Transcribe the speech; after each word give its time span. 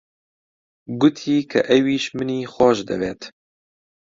گوتی 0.99 1.35
کە 1.51 1.59
ئەویش 1.69 2.05
منی 2.17 2.49
خۆش 2.53 2.77
دەوێت. 2.89 3.21